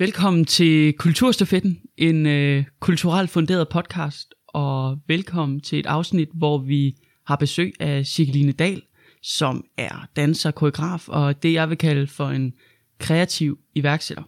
[0.00, 6.96] Velkommen til Kulturstafetten, en øh, kulturelt funderet podcast, og velkommen til et afsnit, hvor vi
[7.26, 8.82] har besøg af Jacqueline Dahl,
[9.22, 12.52] som er danser, koreograf og det, jeg vil kalde for en
[12.98, 14.22] kreativ iværksætter.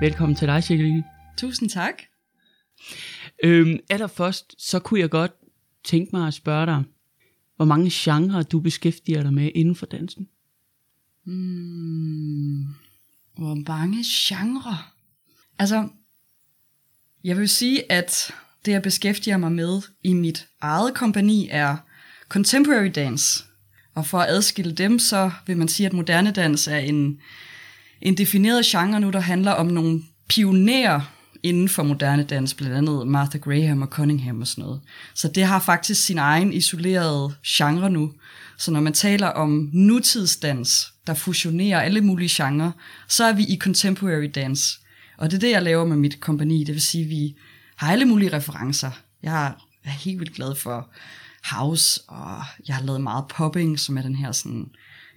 [0.00, 1.15] Velkommen til dig, Jacqueline.
[1.36, 2.02] Tusind tak.
[3.44, 5.32] Øhm, allerførst, så kunne jeg godt
[5.84, 6.84] tænke mig at spørge dig,
[7.56, 10.28] hvor mange genrer du beskæftiger dig med inden for dansen?
[11.24, 12.64] Hmm,
[13.36, 14.92] hvor mange genrer?
[15.58, 15.88] Altså,
[17.24, 21.76] jeg vil sige, at det jeg beskæftiger mig med i mit eget kompani er
[22.28, 23.44] contemporary dance.
[23.94, 27.20] Og for at adskille dem, så vil man sige, at moderne dans er en,
[28.00, 33.06] en defineret genre nu, der handler om nogle pionerer inden for moderne dans, blandt andet
[33.08, 34.80] Martha Graham og Cunningham og sådan noget.
[35.14, 38.12] Så det har faktisk sin egen isolerede genre nu.
[38.58, 42.70] Så når man taler om nutidsdans, der fusionerer alle mulige genrer,
[43.08, 44.78] så er vi i contemporary dance.
[45.18, 46.64] Og det er det, jeg laver med mit kompani.
[46.64, 47.36] Det vil sige, at vi
[47.76, 48.90] har alle mulige referencer.
[49.22, 49.52] Jeg
[49.84, 50.90] er helt vildt glad for
[51.50, 54.66] house, og jeg har lavet meget popping, som er den her sådan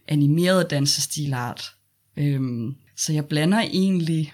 [0.07, 1.71] animerede dansestilart.
[2.17, 4.33] Øhm, så jeg blander egentlig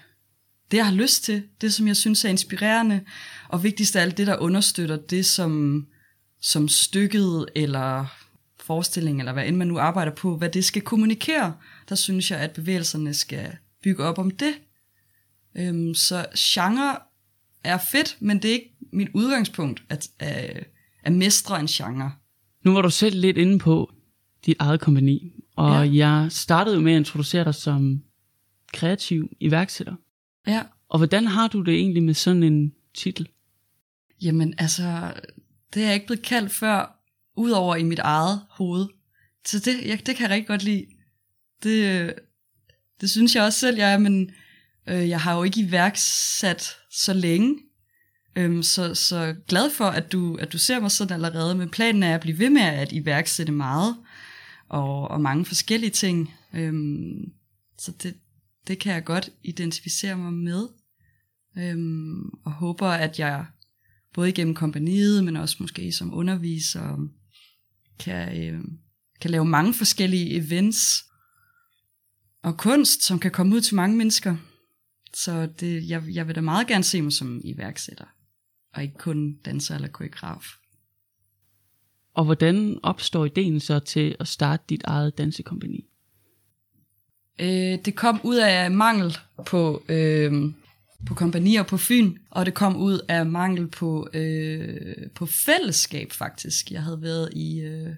[0.70, 3.00] det, jeg har lyst til, det som jeg synes er inspirerende,
[3.48, 5.86] og vigtigst af alt det, der understøtter det, som,
[6.40, 8.06] som stykket eller
[8.60, 11.54] forestilling, eller hvad end man nu arbejder på, hvad det skal kommunikere,
[11.88, 14.54] der synes jeg, at bevægelserne skal bygge op om det.
[15.56, 16.96] Øhm, så genre
[17.64, 20.66] er fedt, men det er ikke mit udgangspunkt at, at,
[21.02, 22.12] at mestre en genre.
[22.64, 23.92] Nu var du selv lidt inde på
[24.46, 26.06] dit eget kompani, og ja.
[26.06, 28.02] jeg startede jo med at introducere dig som
[28.72, 29.94] kreativ iværksætter.
[30.46, 30.62] Ja.
[30.88, 33.28] Og hvordan har du det egentlig med sådan en titel?
[34.22, 35.12] Jamen altså,
[35.74, 37.02] det er jeg ikke blevet kaldt før,
[37.36, 38.86] udover i mit eget hoved.
[39.46, 40.86] Så det, jeg, det kan jeg rigtig godt lide.
[41.62, 42.14] Det,
[43.00, 44.30] det synes jeg også selv, jeg er, men
[44.86, 47.58] øh, jeg har jo ikke iværksat så længe.
[48.36, 52.02] Øhm, så, så glad for, at du, at du ser mig sådan allerede, men planen
[52.02, 53.96] er at blive ved med at iværksætte meget,
[54.68, 56.34] og, og mange forskellige ting.
[56.54, 57.32] Øhm,
[57.78, 58.14] så det,
[58.66, 60.68] det kan jeg godt identificere mig med.
[61.58, 63.46] Øhm, og håber, at jeg
[64.14, 67.08] både igennem kompaniet, men også måske som underviser,
[67.98, 68.78] kan, øhm,
[69.20, 71.04] kan lave mange forskellige events
[72.42, 74.36] og kunst, som kan komme ud til mange mennesker.
[75.14, 78.04] Så det, jeg, jeg vil da meget gerne se mig som iværksætter,
[78.74, 80.44] og ikke kun danser eller koreograf.
[82.14, 85.84] Og hvordan opstår ideen så til at starte dit eget dansekompani?
[87.38, 90.32] Øh, det kom ud af mangel på, øh,
[91.06, 96.70] på kompanier på Fyn, og det kom ud af mangel på, øh, på fællesskab faktisk.
[96.70, 97.94] Jeg havde været i, øh,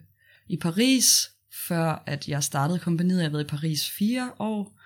[0.48, 1.31] i Paris,
[1.69, 3.16] før at jeg startede kompaniet.
[3.16, 4.78] Jeg havde været i Paris fire år,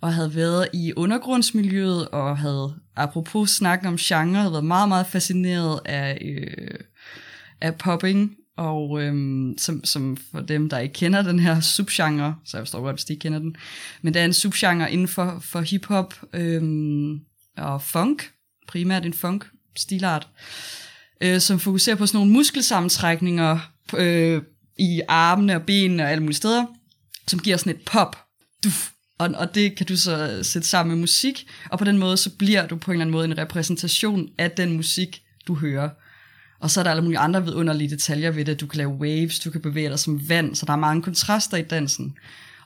[0.00, 5.06] og havde været i undergrundsmiljøet, og havde, apropos snakken om genre, havde været meget, meget
[5.06, 6.80] fascineret af, øh,
[7.60, 12.56] af popping, og øhm, som, som for dem, der ikke kender den her subgenre, så
[12.56, 13.56] jeg forstår godt, hvis de ikke kender den,
[14.02, 17.20] men det er en subgenre inden for, for hiphop øhm,
[17.56, 18.30] og funk,
[18.68, 19.46] primært en funk
[19.76, 20.28] stilart,
[21.20, 23.58] øh, som fokuserer på sådan nogle muskelsammentrækninger
[23.96, 24.42] øh,
[24.78, 26.66] i armene og benene og alle mulige steder,
[27.26, 28.16] som giver sådan et pop.
[28.64, 28.90] Duf.
[29.18, 32.30] Og, og det kan du så sætte sammen med musik, og på den måde så
[32.30, 35.88] bliver du på en eller anden måde en repræsentation af den musik, du hører.
[36.60, 38.60] Og så er der alle mulige andre vidunderlige detaljer ved det.
[38.60, 41.56] Du kan lave waves, du kan bevæge dig som vand, så der er mange kontraster
[41.56, 42.16] i dansen.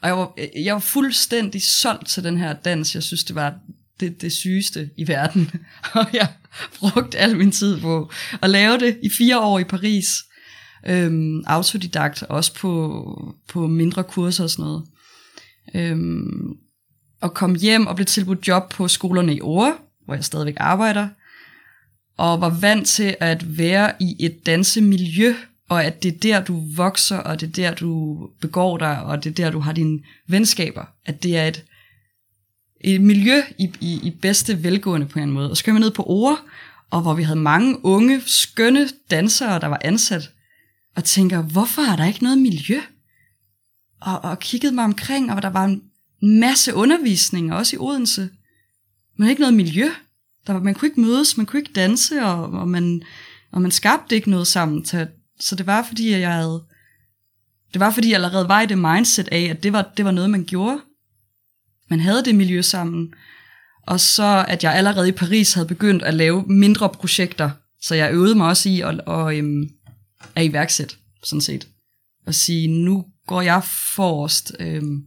[0.01, 2.95] Og jeg var, jeg var fuldstændig solgt til den her dans.
[2.95, 3.55] Jeg synes, det var
[4.01, 5.51] det, det sygeste i verden.
[5.93, 6.29] og jeg
[6.79, 8.11] brugte al min tid på
[8.43, 10.09] at lave det i fire år i Paris.
[10.87, 14.85] Øhm, autodidakt, også på, på mindre kurser og sådan noget.
[15.75, 16.57] Øhm,
[17.21, 19.75] og kom hjem og blev tilbudt job på skolerne i Ore,
[20.05, 21.09] hvor jeg stadigvæk arbejder
[22.21, 25.35] og var vant til at være i et dansemiljø,
[25.69, 29.25] og at det er der, du vokser, og det er der, du begår dig, og
[29.25, 30.85] det er der, du har dine venskaber.
[31.05, 31.65] At det er et,
[32.81, 35.51] et miljø i, i, i bedste velgående på en måde.
[35.51, 36.37] Og så kom jeg ned på Ore,
[36.91, 40.31] og hvor vi havde mange unge, skønne dansere, der var ansat,
[40.97, 42.81] og tænker, hvorfor er der ikke noget miljø?
[44.01, 45.83] Og, og kiggede mig omkring, og der var en
[46.41, 48.29] masse undervisning, også i Odense,
[49.17, 49.91] men ikke noget miljø.
[50.47, 53.03] Der var, man kunne ikke mødes, man kunne ikke danse, og, og, man,
[53.53, 54.85] og man skabte ikke noget sammen.
[54.85, 55.09] Til,
[55.41, 56.63] så det var fordi, at jeg havde,
[57.73, 60.11] det var fordi, jeg allerede var i det mindset af, at det var, det var
[60.11, 60.81] noget, man gjorde.
[61.91, 63.15] Man havde det miljø sammen.
[63.87, 67.51] Og så at jeg allerede i Paris havde begyndt at lave mindre projekter,
[67.83, 69.71] så jeg øvede mig også i at, at, øhm,
[70.35, 71.69] at iværksætte, sådan set.
[72.27, 73.65] Og sige, nu går jeg
[73.95, 75.07] forrest øhm,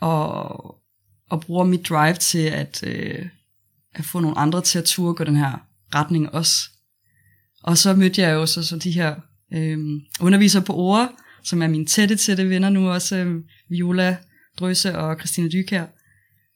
[0.00, 0.74] og,
[1.30, 3.26] og bruger mit drive til at, øh,
[3.94, 6.70] at få nogle andre til at turde gå den her retning også.
[7.62, 9.14] Og så mødte jeg jo så, så de her
[9.52, 9.78] øh,
[10.20, 14.16] undervisere på ord, som er mine tætte, tætte venner nu også, øh, Viola
[14.58, 15.86] Drøse og Christine Dykær,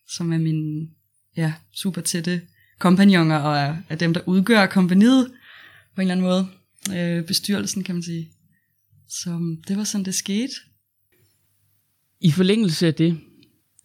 [0.09, 0.89] som er mine
[1.37, 2.43] ja, super tætte
[2.79, 5.33] kompagnoner, og er, er dem, der udgør kompaniet
[5.95, 6.49] på en eller anden måde.
[6.93, 8.31] Øh, bestyrelsen, kan man sige.
[9.09, 10.53] Så øhm, det var sådan, det skete.
[12.21, 13.21] I forlængelse af det,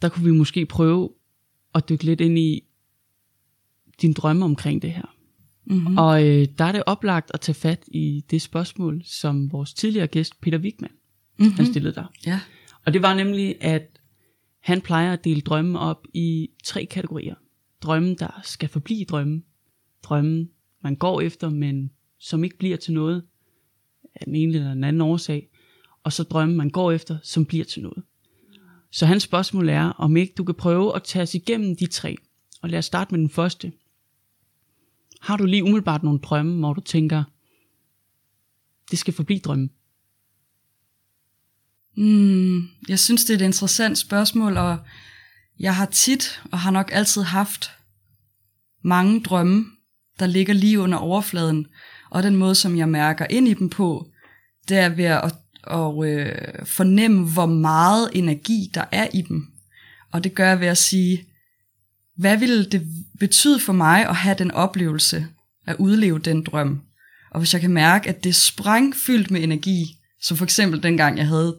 [0.01, 1.09] der kunne vi måske prøve
[1.75, 2.63] at dykke lidt ind i
[4.01, 5.15] din drømme omkring det her.
[5.65, 5.97] Mm-hmm.
[5.97, 10.07] Og øh, der er det oplagt at tage fat i det spørgsmål, som vores tidligere
[10.07, 10.91] gæst, Peter Wigman,
[11.39, 11.55] mm-hmm.
[11.55, 12.05] han stillede dig.
[12.25, 12.39] Ja.
[12.85, 13.99] Og det var nemlig, at
[14.59, 17.35] han plejer at dele drømme op i tre kategorier.
[17.81, 19.41] Drømme, der skal forblive drømme.
[20.03, 20.47] Drømme,
[20.83, 23.23] man går efter, men som ikke bliver til noget
[24.15, 25.49] af den ene eller den anden årsag.
[26.03, 28.03] Og så drømme, man går efter, som bliver til noget.
[28.91, 32.15] Så hans spørgsmål er, om ikke du kan prøve at tage os igennem de tre.
[32.61, 33.71] Og lad os starte med den første.
[35.19, 37.24] Har du lige umiddelbart nogle drømme, hvor du tænker,
[38.92, 39.69] det skal forblive drømme?
[41.98, 44.77] Mm, jeg synes, det er et interessant spørgsmål, og
[45.60, 47.71] jeg har tit, og har nok altid haft,
[48.81, 49.66] mange drømme,
[50.19, 51.68] der ligger lige under overfladen,
[52.10, 54.07] og den måde, som jeg mærker ind i dem på,
[54.69, 59.51] det er ved at, at øh, fornemme, hvor meget energi der er i dem.
[60.12, 61.25] Og det gør jeg ved at sige,
[62.19, 62.88] hvad vil det
[63.19, 65.27] betyde for mig at have den oplevelse,
[65.66, 66.81] at udleve den drøm?
[67.31, 71.18] Og hvis jeg kan mærke, at det er sprængfyldt med energi, som for eksempel dengang
[71.18, 71.57] jeg havde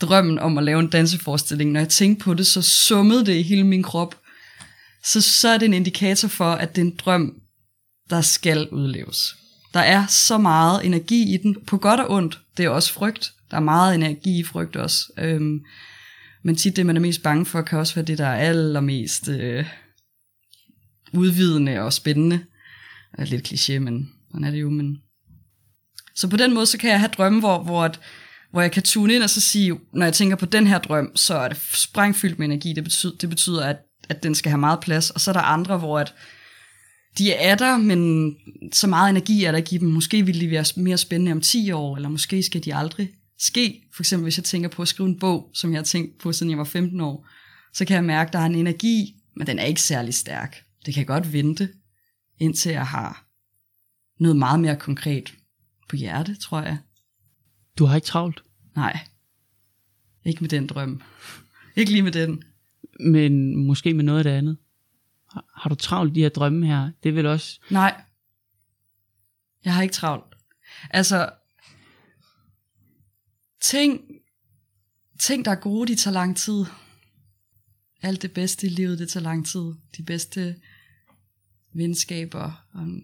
[0.00, 3.42] drømmen om at lave en danseforestilling, når jeg tænkte på det, så summede det i
[3.42, 4.14] hele min krop.
[5.04, 7.34] Så, så er det en indikator for, at det er en drøm,
[8.10, 9.36] der skal udleves.
[9.74, 12.40] Der er så meget energi i den, på godt og ondt.
[12.56, 13.32] Det er også frygt.
[13.50, 15.12] Der er meget energi i frygt også.
[15.18, 15.60] Øhm,
[16.42, 19.28] men tit det, man er mest bange for, kan også være det, der er allermest
[19.28, 19.66] øh,
[21.12, 22.36] udvidende og spændende.
[23.16, 24.70] Det er lidt kliché, men sådan er det jo.
[24.70, 24.98] Men...
[26.14, 28.00] Så på den måde, så kan jeg have drømme, hvor, hvor, at,
[28.50, 31.16] hvor jeg kan tune ind og så sige, når jeg tænker på den her drøm,
[31.16, 32.72] så er det sprængfyldt med energi.
[32.72, 33.76] Det betyder, det betyder at,
[34.08, 35.10] at den skal have meget plads.
[35.10, 36.14] Og så er der andre, hvor at,
[37.18, 38.32] de er der, men
[38.72, 39.88] så meget energi er der ikke i dem.
[39.88, 43.84] Måske vil de være mere spændende om 10 år, eller måske skal de aldrig ske.
[43.94, 46.32] For eksempel hvis jeg tænker på at skrive en bog, som jeg har tænkt på,
[46.32, 47.28] siden jeg var 15 år,
[47.72, 50.64] så kan jeg mærke, at der er en energi, men den er ikke særlig stærk.
[50.86, 51.68] Det kan godt vente,
[52.38, 53.26] indtil jeg har
[54.20, 55.34] noget meget mere konkret
[55.88, 56.78] på hjerte, tror jeg.
[57.78, 58.42] Du har ikke travlt?
[58.76, 58.98] Nej.
[60.24, 61.02] Ikke med den drøm.
[61.76, 62.42] Ikke lige med den.
[63.00, 64.56] Men måske med noget af det andet?
[65.56, 66.90] Har du travlt de her drømme her?
[67.02, 67.60] Det er vel også...
[67.70, 68.02] Nej.
[69.64, 70.34] Jeg har ikke travlt.
[70.90, 71.30] Altså,
[73.60, 74.00] ting,
[75.20, 76.64] ting, der er gode, de tager lang tid.
[78.02, 79.72] Alt det bedste i livet, det tager lang tid.
[79.96, 80.56] De bedste
[81.74, 82.64] venskaber.
[82.74, 83.02] Um,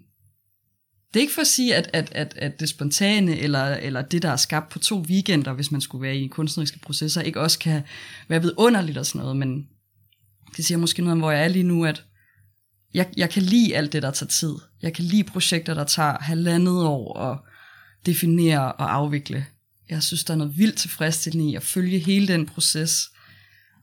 [1.15, 4.23] det er ikke for at sige, at, at, at, at det spontane, eller, eller det,
[4.23, 7.59] der er skabt på to weekender, hvis man skulle være i kunstneriske processer, ikke også
[7.59, 7.83] kan
[8.29, 9.69] være vidunderligt og sådan noget, men
[10.57, 12.05] det siger måske noget om, hvor jeg er lige nu, at
[12.95, 14.55] jeg, jeg kan lide alt det, der tager tid.
[14.83, 17.39] Jeg kan lide projekter, der tager halvandet år at
[18.07, 19.47] definere og afvikle.
[19.91, 23.11] Jeg synes, der er noget vildt tilfredsstillende i at følge hele den proces,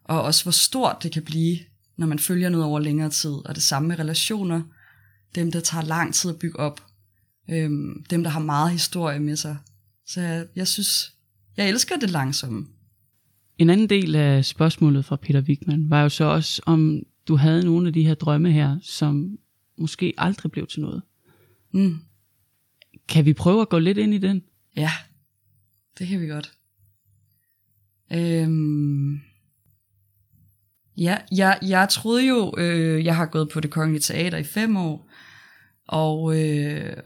[0.04, 1.60] og også hvor stort det kan blive,
[1.98, 3.32] når man følger noget over længere tid.
[3.32, 4.62] Og det samme med relationer,
[5.36, 6.82] dem der tager lang tid at bygge op,
[7.50, 9.58] øhm, dem der har meget historie med sig.
[10.06, 11.14] Så jeg, jeg synes,
[11.58, 12.68] jeg elsker det langsomme.
[13.58, 17.66] En anden del af spørgsmålet fra Peter Wigman var jo så også, om du havde
[17.66, 19.38] nogle af de her drømme her, som
[19.78, 21.02] måske aldrig blev til noget.
[21.74, 22.00] Mm.
[23.08, 24.42] Kan vi prøve at gå lidt ind i den?
[24.76, 24.92] Ja,
[26.00, 26.52] det kan vi godt.
[28.14, 29.20] Øhm,
[30.98, 34.78] ja, jeg, jeg troede jo, øh, jeg har gået på det kongelige teater i fem
[34.78, 35.10] år,
[35.88, 36.98] og øh,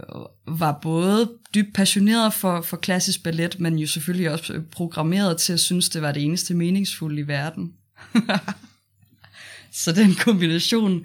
[0.48, 5.54] var både dybt passioneret for, for klassisk ballet, men jo selvfølgelig også øh, programmeret til
[5.54, 7.74] at synes, det var det eneste meningsfulde i verden.
[9.72, 11.00] Så den kombination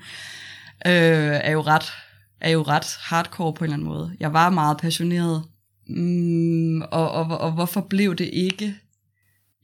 [0.87, 1.93] øh, er, jo ret,
[2.41, 4.17] er jo ret hardcore på en eller anden måde.
[4.21, 5.45] Jeg var meget passioneret,
[5.97, 8.75] mm, og, og, og hvorfor blev det ikke?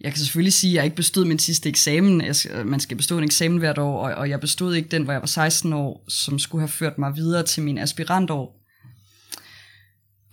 [0.00, 2.20] Jeg kan selvfølgelig sige, at jeg ikke bestod min sidste eksamen.
[2.20, 5.12] Jeg man skal bestå en eksamen hvert år, og, og jeg bestod ikke den, hvor
[5.12, 8.62] jeg var 16 år, som skulle have ført mig videre til min aspirantår.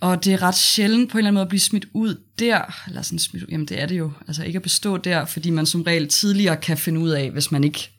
[0.00, 2.84] Og det er ret sjældent på en eller anden måde at blive smidt ud der,
[2.86, 5.50] eller sådan smidt ud, jamen det er det jo, altså ikke at bestå der, fordi
[5.50, 7.90] man som regel tidligere kan finde ud af, hvis man ikke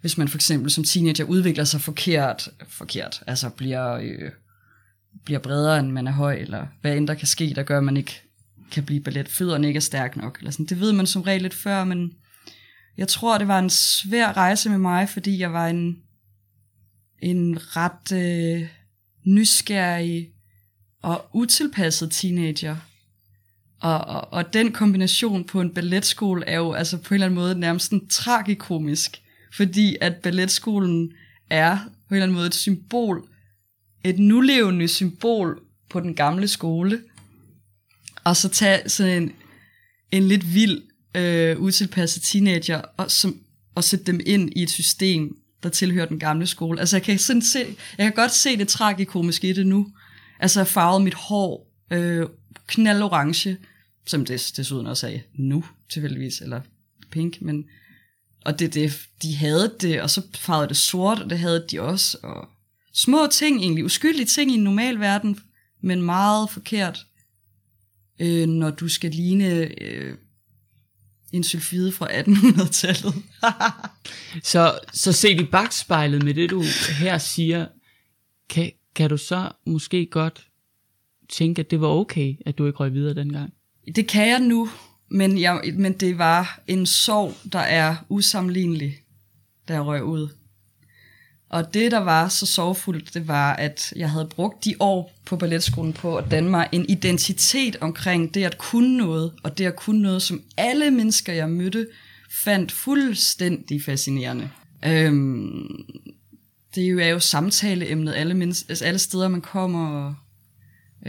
[0.00, 4.30] hvis man for eksempel som teenager udvikler sig forkert, forkert altså bliver, øh,
[5.24, 7.84] bliver bredere, end man er høj, eller hvad end der kan ske, der gør, at
[7.84, 8.22] man ikke
[8.70, 10.38] kan blive ballet, fødderne ikke er stærk nok.
[10.38, 10.66] Eller sådan.
[10.66, 12.12] Det ved man som regel lidt før, men
[12.96, 15.98] jeg tror, det var en svær rejse med mig, fordi jeg var en,
[17.22, 18.68] en ret øh,
[19.24, 20.30] nysgerrig
[21.02, 22.76] og utilpasset teenager.
[23.80, 27.40] Og, og, og den kombination på en balletskole er jo altså på en eller anden
[27.40, 29.22] måde nærmest en tragikomisk,
[29.56, 31.12] fordi at balletskolen
[31.50, 33.28] er på en eller anden måde et symbol,
[34.04, 37.02] et nulevende symbol på den gamle skole,
[38.24, 39.32] og så tage sådan en,
[40.12, 40.82] en lidt vild,
[41.14, 43.40] øh, utilpasset teenager, og, som,
[43.74, 46.80] og sætte dem ind i et system, der tilhører den gamle skole.
[46.80, 47.58] Altså jeg kan, sådan se,
[47.98, 49.88] jeg kan godt se det tragikomiske i det nu.
[50.40, 52.26] Altså jeg farvede mit hår øh,
[52.66, 53.56] knaldorange,
[54.06, 56.60] som det desuden også er nu, tilfældigvis, eller
[57.10, 57.64] pink, men
[58.44, 61.80] og det, det, de havde det, og så farvede det sort, og det havde de
[61.80, 62.48] også, og
[62.92, 65.38] små ting egentlig, uskyldige ting i en normal verden,
[65.82, 67.06] men meget forkert,
[68.20, 70.16] øh, når du skal ligne øh,
[71.32, 73.14] en sylfide fra 1800-tallet.
[74.52, 76.64] så, så set i bagspejlet med det, du
[76.98, 77.66] her siger,
[78.48, 80.46] kan, kan du så måske godt
[81.28, 83.52] tænke, at det var okay, at du ikke røg videre dengang?
[83.94, 84.68] Det kan jeg nu,
[85.10, 88.94] men, jeg, men det var en sorg, der er usammenlignelig,
[89.68, 90.28] da jeg røg ud.
[91.50, 95.36] Og det, der var så sorgfuldt, det var, at jeg havde brugt de år på
[95.36, 99.76] balletskolen på at danne mig en identitet omkring det at kunne noget, og det at
[99.76, 101.86] kunne noget, som alle mennesker, jeg mødte,
[102.44, 104.50] fandt fuldstændig fascinerende.
[104.86, 105.84] Øhm,
[106.74, 109.88] det er jo, er jo samtaleemnet alle, mennesker, altså alle steder, man kommer.
[109.88, 110.14] Og,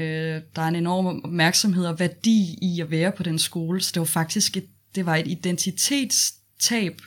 [0.02, 3.92] øh, der er en enorm opmærksomhed og værdi i at være på den skole, så
[3.94, 7.02] det var faktisk et, det var et identitetstab.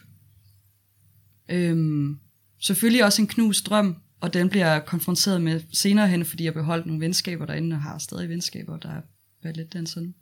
[1.49, 2.19] Øhm,
[2.67, 6.55] selvfølgelig også en knust drøm, og den bliver jeg konfronteret med senere hen, fordi jeg
[6.55, 8.91] beholdt nogle venskaber derinde, og har stadig venskaber, der
[9.43, 10.15] er lidt den sådan.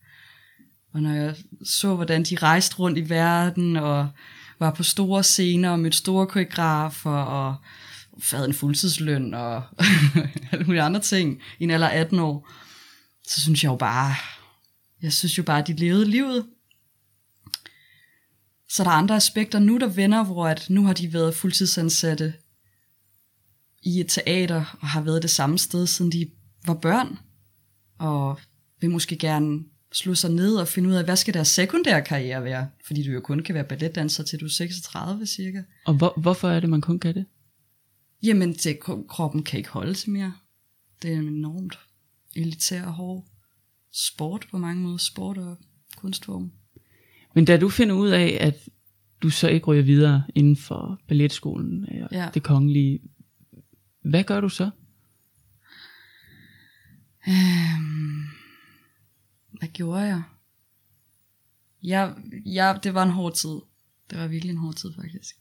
[0.92, 4.08] Og når jeg så, hvordan de rejste rundt i verden, og
[4.58, 7.56] var på store scener, og mødte store koreografer, og
[8.30, 9.62] havde en fuldtidsløn, og
[10.52, 12.49] alle mulige andre ting, i en alder 18 år,
[13.28, 14.14] så synes jeg jo bare,
[15.02, 16.46] jeg synes jo bare, at de levede livet.
[18.72, 22.34] Så der er andre aspekter nu, der vender, hvor at nu har de været fuldtidsansatte
[23.82, 26.30] i et teater, og har været det samme sted, siden de
[26.66, 27.18] var børn,
[27.98, 28.38] og
[28.80, 32.44] vil måske gerne slå sig ned og finde ud af, hvad skal deres sekundære karriere
[32.44, 32.68] være?
[32.86, 35.62] Fordi du jo kun kan være balletdanser til du er 36 cirka.
[35.86, 37.26] Og hvor, hvorfor er det, man kun kan det?
[38.22, 40.34] Jamen, det, kroppen kan ikke holde til mere.
[41.02, 41.78] Det er en enormt
[42.36, 43.26] elitær og hård
[43.92, 44.96] sport på mange måder.
[44.96, 45.56] Sport og
[45.96, 46.52] kunstform.
[47.34, 48.68] Men da du finder ud af, at
[49.22, 52.28] du så ikke ryger videre inden for balletskolen og ja.
[52.34, 53.00] det kongelige,
[54.02, 54.70] hvad gør du så?
[57.28, 58.22] Øhm,
[59.58, 60.22] hvad gjorde jeg?
[61.82, 62.14] jeg?
[62.46, 63.60] Jeg, det var en hård tid.
[64.10, 65.36] Det var virkelig en hård tid, faktisk.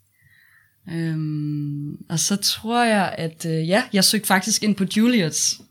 [0.89, 5.61] Øhm, og så tror jeg, at øh, ja, jeg søgte faktisk ind på Juliets.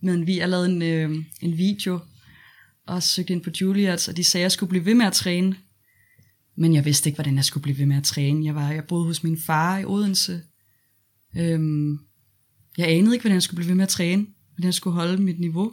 [0.00, 2.00] Men vi har lavet en, øh, en video,
[2.90, 5.12] og søgte ind på Juliets, og de sagde, at jeg skulle blive ved med at
[5.12, 5.56] træne.
[6.56, 8.44] Men jeg vidste ikke, hvordan jeg skulle blive ved med at træne.
[8.44, 10.42] Jeg, var, jeg boede hos min far i Odense.
[11.36, 11.98] Øhm,
[12.78, 15.22] jeg anede ikke, hvordan jeg skulle blive ved med at træne, hvordan jeg skulle holde
[15.22, 15.72] mit niveau.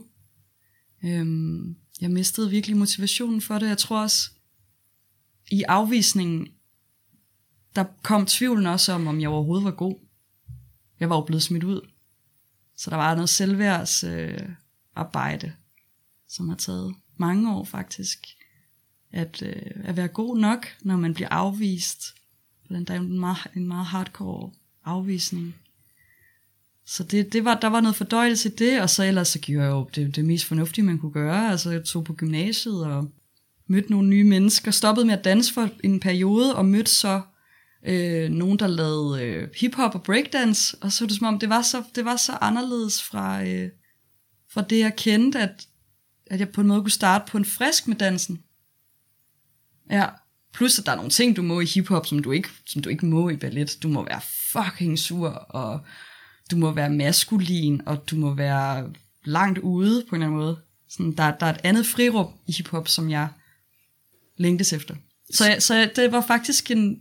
[1.03, 3.67] Øhm, jeg mistede virkelig motivationen for det.
[3.67, 4.29] Jeg tror også,
[5.51, 6.47] i afvisningen,
[7.75, 9.95] der kom tvivlen også om, om jeg overhovedet var god.
[10.99, 11.81] Jeg var jo blevet smidt ud.
[12.75, 14.49] Så der var noget selvværdsarbejde, øh,
[14.95, 15.53] arbejde,
[16.29, 18.27] som har taget mange år faktisk.
[19.11, 22.15] At, øh, at være god nok, når man bliver afvist.
[22.69, 24.51] Der er en meget, en meget hardcore
[24.85, 25.55] afvisning.
[26.85, 29.65] Så det, det var, der var noget fordøjelse i det, og så ellers så gjorde
[29.65, 31.51] jeg jo det, det mest fornuftige, man kunne gøre.
[31.51, 33.11] Altså jeg tog på gymnasiet og
[33.67, 37.21] mødte nogle nye mennesker, stoppede med at danse for en periode, og mødte så
[37.85, 41.49] øh, nogen, der lavede øh, hiphop og breakdance, og så var det som om, det
[41.49, 43.69] var så, det var så anderledes fra, øh,
[44.53, 45.67] fra det, jeg kendte, at,
[46.29, 48.43] at jeg på en måde kunne starte på en frisk med dansen.
[49.91, 50.05] Ja,
[50.53, 52.89] plus at der er nogle ting, du må i hiphop, som du ikke, som du
[52.89, 53.77] ikke må i ballet.
[53.83, 55.85] Du må være fucking sur, og
[56.51, 58.93] du må være maskulin, og du må være
[59.25, 60.57] langt ude på en eller anden måde.
[60.89, 63.27] Sådan, der, der er et andet frirum i hiphop, som jeg
[64.37, 64.95] længtes efter.
[65.33, 66.99] Så, så det var faktisk en,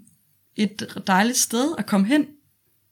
[0.57, 2.27] et dejligt sted at komme hen.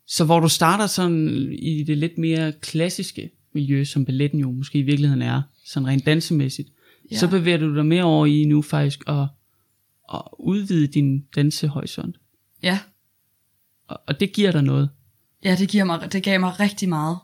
[0.07, 4.79] Så hvor du starter sådan i det lidt mere klassiske miljø, som balletten jo måske
[4.79, 6.69] i virkeligheden er, sådan rent dansemæssigt,
[7.11, 7.17] ja.
[7.17, 9.27] så bevæger du dig mere over i nu faktisk at,
[10.15, 12.17] at udvide din dansehorisont.
[12.63, 12.79] Ja.
[13.89, 14.91] Og, og det giver dig noget.
[15.45, 17.19] Ja, det, giver mig, det gav mig rigtig meget.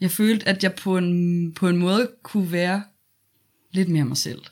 [0.00, 2.82] Jeg følte, at jeg på en, på en måde kunne være
[3.72, 4.42] lidt mere mig selv.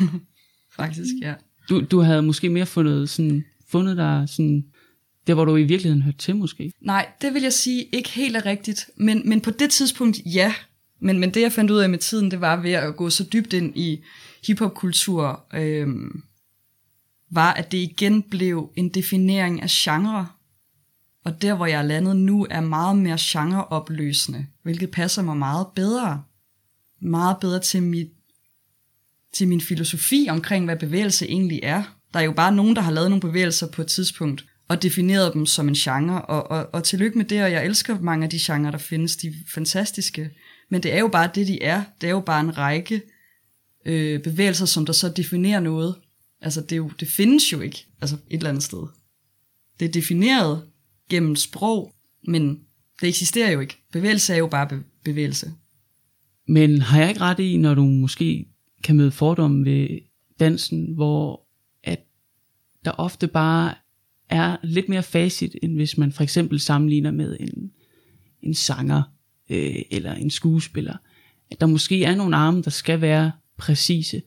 [0.76, 1.34] Faktisk, ja.
[1.68, 4.66] Du, du havde måske mere fundet, sådan, fundet dig sådan,
[5.26, 6.72] der, hvor du i virkeligheden hørte til måske.
[6.80, 8.90] Nej, det vil jeg sige ikke helt er rigtigt.
[8.96, 10.54] Men, men på det tidspunkt, ja.
[11.00, 13.24] Men, men det, jeg fandt ud af med tiden, det var ved at gå så
[13.32, 14.00] dybt ind i
[14.46, 15.88] hiphopkultur, øh,
[17.30, 20.26] var, at det igen blev en definering af genre.
[21.24, 25.66] Og der, hvor jeg er landet nu, er meget mere genreopløsende, hvilket passer mig meget
[25.74, 26.22] bedre.
[27.00, 28.08] Meget bedre til, mit,
[29.32, 31.82] til min filosofi omkring, hvad bevægelse egentlig er.
[32.14, 35.32] Der er jo bare nogen, der har lavet nogle bevægelser på et tidspunkt, og definerede
[35.32, 38.30] dem som en genre, og, og, og tillykke med det, og jeg elsker mange af
[38.30, 40.30] de genrer, der findes, de fantastiske.
[40.70, 41.84] Men det er jo bare det, de er.
[42.00, 43.02] Det er jo bare en række
[43.86, 45.94] øh, bevægelser, som der så definerer noget.
[46.40, 48.86] Altså, det, er jo, det findes jo ikke altså et eller andet sted.
[49.80, 50.62] Det er defineret
[51.10, 51.94] gennem sprog,
[52.28, 52.60] men
[53.00, 53.76] det eksisterer jo ikke.
[53.92, 55.52] Bevægelse er jo bare be- bevægelse.
[56.48, 58.46] Men har jeg ikke ret i, når du måske
[58.84, 59.88] kan møde fordomme ved
[60.40, 61.46] dansen, hvor
[61.82, 62.00] at
[62.84, 63.74] der ofte bare
[64.28, 67.70] er lidt mere facit, end hvis man for eksempel sammenligner med en,
[68.42, 69.02] en sanger
[69.50, 70.96] øh, eller en skuespiller.
[71.50, 74.22] At der måske er nogle arme, der skal være præcise,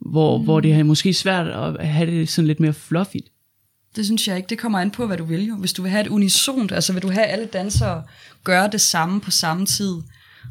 [0.00, 0.44] hvor, mm.
[0.44, 3.30] hvor det er måske svært at have det sådan lidt mere fluffigt.
[3.96, 4.48] Det synes jeg ikke.
[4.48, 5.56] Det kommer an på, hvad du vil jo.
[5.56, 8.02] Hvis du vil have et unisont, altså vil du have alle dansere
[8.44, 9.94] gøre det samme på samme tid,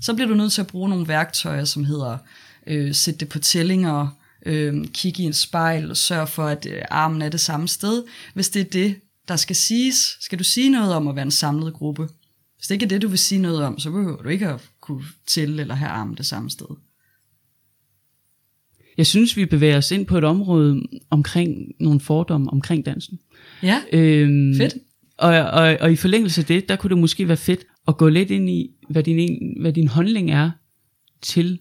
[0.01, 2.17] så bliver du nødt til at bruge nogle værktøjer, som hedder
[2.67, 6.81] øh, sætte det på tællinger, øh, kigge i en spejl og sørge for, at øh,
[6.91, 8.03] armen er det samme sted.
[8.33, 8.95] Hvis det er det,
[9.27, 12.07] der skal siges, skal du sige noget om at være en samlet gruppe.
[12.57, 14.69] Hvis det ikke er det, du vil sige noget om, så behøver du ikke at
[14.81, 16.65] kunne tælle eller have armen det samme sted.
[18.97, 23.19] Jeg synes, vi bevæger os ind på et område omkring nogle fordomme omkring dansen.
[23.63, 24.73] Ja, Øhm, fedt.
[25.17, 28.09] Og, og, og i forlængelse af det, der kunne det måske være fedt at gå
[28.09, 30.51] lidt ind i, hvad din, hvad din holdning er
[31.21, 31.59] til,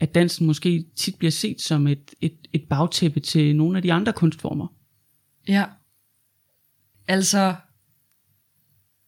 [0.00, 3.92] at dansen måske tit bliver set som et, et, et bagtæppe til nogle af de
[3.92, 4.66] andre kunstformer.
[5.48, 5.64] Ja.
[7.08, 7.54] Altså,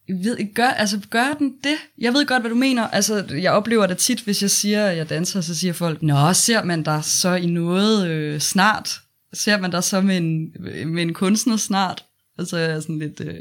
[0.07, 1.75] jeg ved, gør, altså, gør den det?
[1.97, 2.87] Jeg ved godt, hvad du mener.
[2.87, 6.33] Altså, jeg oplever det tit, hvis jeg siger, at jeg danser, så siger folk, Nå,
[6.33, 8.89] ser man der så i noget øh, snart?
[9.33, 10.53] Ser man der så med en,
[10.85, 12.05] med en kunstner snart?
[12.37, 13.35] Altså, Og så er jeg sådan lidt, øh,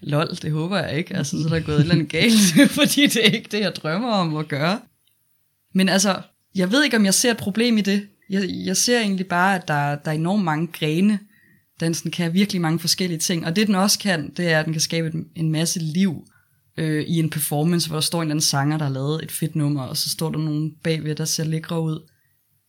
[0.00, 1.16] lol, det håber jeg ikke.
[1.16, 3.76] Altså, så er der gået et eller andet galt, fordi det er ikke det, jeg
[3.76, 4.80] drømmer om at gøre.
[5.74, 6.22] Men altså,
[6.54, 8.06] jeg ved ikke, om jeg ser et problem i det.
[8.30, 11.18] Jeg, jeg ser egentlig bare, at der, der er enormt mange grene.
[11.80, 13.46] Dansen kan virkelig mange forskellige ting.
[13.46, 16.26] Og det, den også kan, det er, at den kan skabe et, en masse liv
[16.76, 19.32] øh, i en performance, hvor der står en eller anden sanger, der har lavet et
[19.32, 22.10] fedt nummer, og så står der nogen bagved, der ser lækre ud.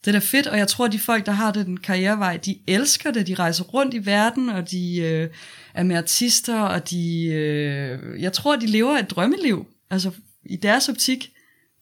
[0.06, 2.60] Det er da fedt, og jeg tror, at de folk, der har den karrierevej, de
[2.68, 3.28] elsker det.
[3.28, 5.30] De rejser rundt i verden, og de øh,
[5.74, 10.12] er med artister, og de, øh, jeg tror, de lever et drømmeliv, altså
[10.46, 11.32] i deres optik.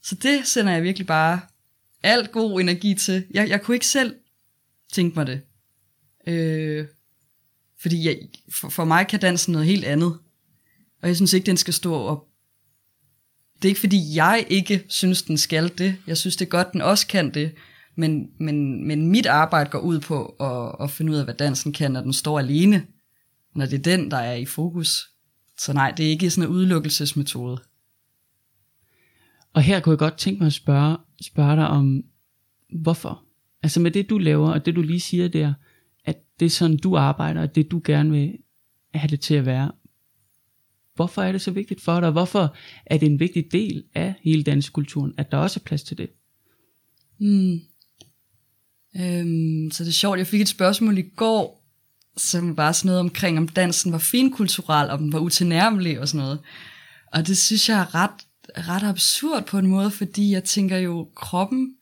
[0.02, 1.40] Så det sender jeg virkelig bare
[2.04, 3.24] alt god energi til.
[3.30, 4.14] Jeg, jeg kunne ikke selv
[4.92, 5.40] tænke mig det.
[6.26, 6.86] Øh,
[7.80, 8.18] fordi jeg,
[8.50, 10.18] for, for mig kan dansen noget helt andet.
[11.02, 12.26] Og jeg synes ikke, den skal stå op.
[13.56, 15.96] Det er ikke fordi, jeg ikke synes, den skal det.
[16.06, 17.52] Jeg synes, det er godt, den også kan det.
[17.96, 21.72] Men, men, men mit arbejde går ud på at, at finde ud af, hvad dansen
[21.72, 22.86] kan, når den står alene.
[23.54, 25.10] Når det er den, der er i fokus.
[25.58, 27.58] Så nej, det er ikke sådan en udelukkelsesmetode.
[29.54, 32.04] Og her kunne jeg godt tænke mig at spørge, spørge dig om,
[32.72, 33.22] hvorfor?
[33.62, 35.54] Altså med det, du laver, og det du lige siger der,
[36.04, 38.38] at det er sådan, du arbejder, og det du gerne vil
[38.94, 39.72] have det til at være.
[40.94, 42.10] Hvorfor er det så vigtigt for dig?
[42.10, 45.98] Hvorfor er det en vigtig del af hele dansekulturen, at der også er plads til
[45.98, 46.10] det?
[47.18, 47.60] Hmm.
[48.96, 51.64] Øhm, så det er sjovt, jeg fik et spørgsmål i går,
[52.16, 56.24] som var sådan noget omkring, om dansen var finkulturel, om den var utilnærmelig og sådan
[56.24, 56.38] noget.
[57.12, 58.26] Og det synes jeg er ret,
[58.56, 61.74] ret absurd på en måde, fordi jeg tænker jo, kroppen,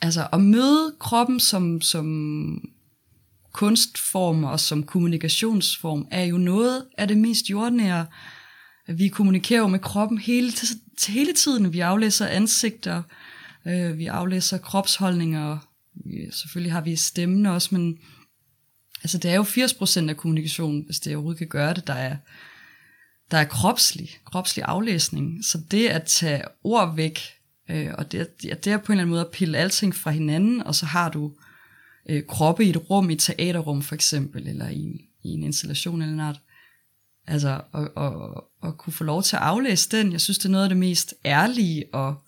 [0.00, 2.62] altså at møde kroppen som, som
[3.52, 8.06] kunstform og som kommunikationsform, er jo noget af det mest jordnære.
[8.88, 10.52] Vi kommunikerer jo med kroppen hele,
[11.08, 11.72] hele tiden.
[11.72, 13.02] Vi aflæser ansigter,
[13.66, 15.58] øh, vi aflæser kropsholdninger,
[15.94, 17.98] vi, selvfølgelig har vi stemmen også, men
[19.02, 22.16] altså det er jo 80% af kommunikation, hvis det overhovedet kan gøre det, der er,
[23.30, 25.44] der er kropslig, kropslig aflæsning.
[25.44, 27.20] Så det at tage ord væk,
[27.70, 30.62] øh, og det, det er på en eller anden måde at pille alting fra hinanden,
[30.62, 31.32] og så har du
[32.08, 36.02] øh, kroppe i et rum, i et teaterrum for eksempel, eller i, i en installation
[36.02, 36.40] eller noget.
[37.26, 40.50] Altså at, og, og kunne få lov til at aflæse den, jeg synes det er
[40.50, 42.22] noget af det mest ærlige og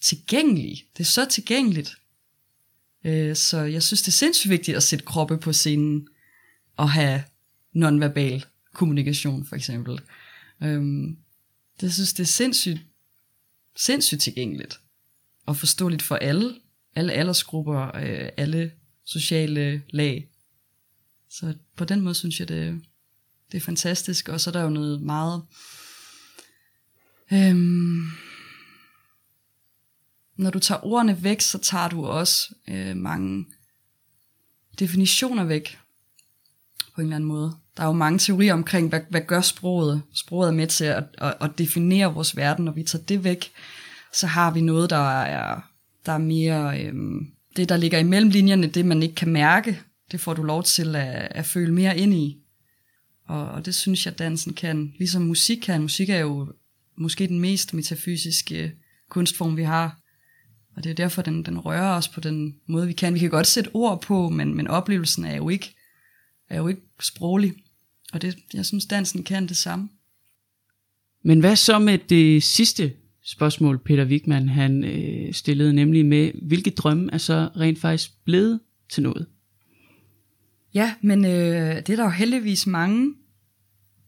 [0.00, 0.84] tilgængelige.
[0.96, 1.96] Det er så tilgængeligt.
[3.04, 6.08] Øh, så jeg synes det er sindssygt vigtigt at sætte kroppe på scenen,
[6.76, 7.22] og have
[7.72, 8.44] nonverbal
[8.76, 10.00] kommunikation, for eksempel.
[10.62, 11.16] Øhm,
[11.80, 12.80] det synes det er sindssygt,
[13.76, 14.80] sindssygt tilgængeligt
[15.46, 16.54] og forståeligt for alle,
[16.94, 18.72] alle aldersgrupper, øh, alle
[19.04, 20.28] sociale lag.
[21.28, 22.82] Så på den måde synes jeg, det,
[23.52, 24.28] det er fantastisk.
[24.28, 25.42] Og så er der jo noget meget...
[27.32, 28.06] Øhm,
[30.36, 33.46] når du tager ordene væk, så tager du også øh, mange
[34.78, 35.78] definitioner væk
[36.94, 37.56] på en eller anden måde.
[37.76, 40.02] Der er jo mange teorier omkring, hvad, hvad gør sproget?
[40.14, 42.64] Sproget er med til at, at, at definere vores verden.
[42.64, 43.50] Når vi tager det væk,
[44.12, 45.60] så har vi noget, der er,
[46.06, 46.80] der er mere...
[46.80, 49.80] Øhm, det, der ligger imellem linjerne, det man ikke kan mærke,
[50.12, 52.38] det får du lov til at, at føle mere ind i.
[53.28, 55.82] Og, og det synes jeg, dansen kan, ligesom musik kan.
[55.82, 56.52] Musik er jo
[56.96, 58.72] måske den mest metafysiske
[59.10, 59.98] kunstform, vi har.
[60.76, 63.14] Og det er derfor, den, den rører os på den måde, vi kan.
[63.14, 65.74] Vi kan godt sætte ord på, men, men oplevelsen er jo ikke,
[66.48, 67.54] er jo ikke sproglig.
[68.12, 69.88] Og det, jeg synes, dansen kan det samme.
[71.24, 72.92] Men hvad så med det sidste
[73.24, 78.60] spørgsmål, Peter Wigman han øh, stillede, nemlig med, hvilke drømme er så rent faktisk blevet
[78.90, 79.26] til noget?
[80.74, 83.14] Ja, men øh, det er der jo heldigvis mange,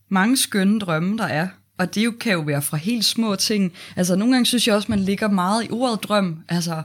[0.08, 1.48] mange skønne drømme, der er.
[1.78, 3.72] Og det jo, kan jo være fra helt små ting.
[3.96, 6.44] Altså nogle gange synes jeg også, man ligger meget i ordet drøm.
[6.48, 6.82] Altså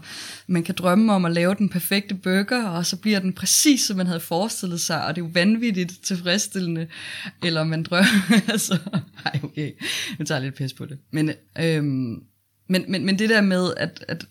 [0.47, 3.97] man kan drømme om at lave den perfekte burger, og så bliver den præcis, som
[3.97, 6.87] man havde forestillet sig, og det er jo vanvittigt tilfredsstillende.
[7.43, 8.77] Eller man drømmer, altså,
[9.25, 9.71] nej okay,
[10.19, 10.97] jeg tager lidt pis på det.
[11.11, 12.23] Men, øhm,
[12.69, 14.25] men, men, men det der med, at, at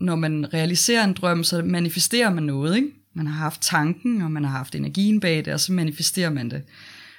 [0.00, 2.88] når man realiserer en drøm, så manifesterer man noget, ikke?
[3.14, 6.50] Man har haft tanken, og man har haft energien bag det, og så manifesterer man
[6.50, 6.62] det.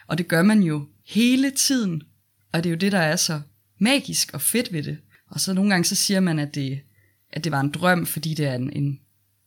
[0.07, 2.01] Og det gør man jo hele tiden,
[2.53, 3.41] og det er jo det, der er så
[3.79, 4.97] magisk og fedt ved det.
[5.27, 6.81] Og så nogle gange så siger man, at det,
[7.31, 8.99] at det var en drøm, fordi det er en, en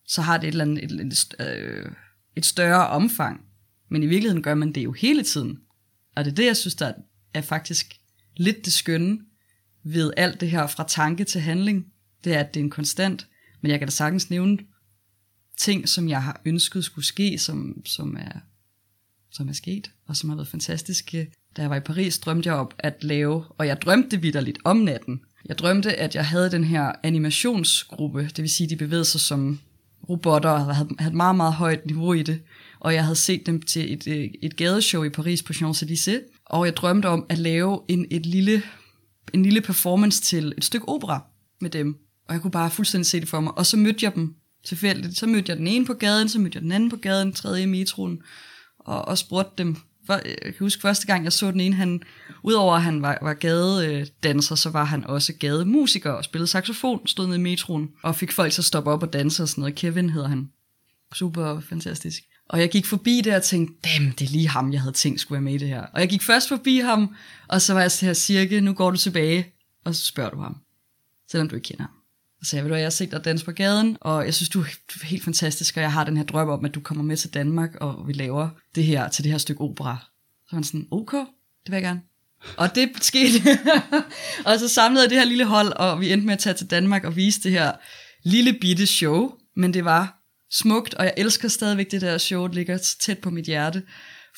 [0.06, 1.90] så har det et eller andet et, et, øh,
[2.36, 3.40] et større omfang.
[3.88, 5.58] Men i virkeligheden gør man det jo hele tiden.
[6.16, 6.92] Og det er det, jeg synes, der
[7.34, 8.00] er faktisk
[8.36, 9.18] lidt det skønne
[9.82, 11.86] ved alt det her fra tanke til handling.
[12.24, 13.26] Det er, at det er en konstant.
[13.60, 14.58] Men jeg kan da sagtens nævne
[15.56, 18.40] ting, som jeg har ønsket skulle ske, som, som, er,
[19.30, 22.56] som er sket, og som har været fantastiske da jeg var i Paris, drømte jeg
[22.56, 25.20] op at lave, og jeg drømte det vidderligt om natten.
[25.48, 29.60] Jeg drømte, at jeg havde den her animationsgruppe, det vil sige, de bevægede sig som
[30.08, 32.40] robotter, og havde, havde et meget, meget højt niveau i det.
[32.80, 36.66] Og jeg havde set dem til et, øh, et gadeshow i Paris på Champs-Élysées, og
[36.66, 38.62] jeg drømte om at lave en, et lille,
[39.34, 41.24] en lille performance til et stykke opera
[41.60, 41.96] med dem.
[42.28, 43.58] Og jeg kunne bare fuldstændig se det for mig.
[43.58, 45.18] Og så mødte jeg dem tilfældigt.
[45.18, 47.62] Så mødte jeg den ene på gaden, så mødte jeg den anden på gaden, tredje
[47.62, 48.22] i metroen,
[48.78, 49.76] og, og spurgte dem,
[50.14, 52.02] jeg kan huske første gang, jeg så den ene, han,
[52.42, 57.26] udover at han var, var gadedanser, så var han også gademusiker og spillede saxofon, stod
[57.26, 59.74] nede i metroen og fik folk til at stoppe op og danse og sådan noget.
[59.74, 60.48] Kevin hedder han.
[61.14, 62.22] Super fantastisk.
[62.48, 65.20] Og jeg gik forbi det og tænkte, damn, det er lige ham, jeg havde tænkt
[65.20, 65.82] skulle være med i det her.
[65.82, 67.14] Og jeg gik først forbi ham,
[67.48, 69.52] og så var jeg her cirka, nu går du tilbage,
[69.84, 70.56] og så spørger du ham,
[71.30, 72.05] selvom du ikke kender ham.
[72.46, 74.48] Så sagde jeg, ved du jeg har set dig danse på gaden, og jeg synes,
[74.48, 77.16] du er helt fantastisk, og jeg har den her drøm om, at du kommer med
[77.16, 79.96] til Danmark, og vi laver det her til det her stykke opera.
[80.46, 81.26] Så var han sådan, ok, det
[81.66, 82.00] vil jeg gerne.
[82.56, 83.58] Og det skete.
[84.44, 86.70] og så samlede jeg det her lille hold, og vi endte med at tage til
[86.70, 87.72] Danmark og vise det her
[88.24, 89.32] lille bitte show.
[89.56, 93.30] Men det var smukt, og jeg elsker stadigvæk det der show, det ligger tæt på
[93.30, 93.82] mit hjerte.